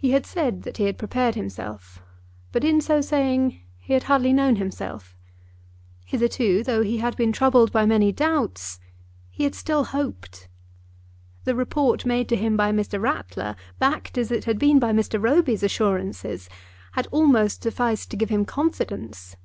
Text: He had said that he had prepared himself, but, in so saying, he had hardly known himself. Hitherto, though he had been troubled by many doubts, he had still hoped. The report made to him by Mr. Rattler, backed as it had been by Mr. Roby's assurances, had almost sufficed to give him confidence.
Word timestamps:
He 0.00 0.10
had 0.10 0.26
said 0.26 0.62
that 0.64 0.78
he 0.78 0.86
had 0.86 0.98
prepared 0.98 1.36
himself, 1.36 2.02
but, 2.50 2.64
in 2.64 2.80
so 2.80 3.00
saying, 3.00 3.60
he 3.78 3.92
had 3.92 4.02
hardly 4.10 4.32
known 4.32 4.56
himself. 4.56 5.16
Hitherto, 6.04 6.64
though 6.64 6.82
he 6.82 6.98
had 6.98 7.16
been 7.16 7.30
troubled 7.30 7.70
by 7.70 7.86
many 7.86 8.10
doubts, 8.10 8.80
he 9.30 9.44
had 9.44 9.54
still 9.54 9.84
hoped. 9.84 10.48
The 11.44 11.54
report 11.54 12.04
made 12.04 12.28
to 12.30 12.36
him 12.36 12.56
by 12.56 12.72
Mr. 12.72 13.00
Rattler, 13.00 13.54
backed 13.78 14.18
as 14.18 14.32
it 14.32 14.46
had 14.46 14.58
been 14.58 14.80
by 14.80 14.90
Mr. 14.90 15.22
Roby's 15.22 15.62
assurances, 15.62 16.48
had 16.94 17.06
almost 17.12 17.62
sufficed 17.62 18.10
to 18.10 18.16
give 18.16 18.30
him 18.30 18.44
confidence. 18.44 19.36